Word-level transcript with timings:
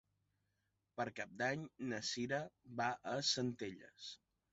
Per 0.99 1.05
Cap 1.19 1.35
d'Any 1.41 1.65
na 1.91 1.99
Sira 2.07 2.39
va 2.79 2.87
a 3.13 3.13
Centelles. 3.33 4.09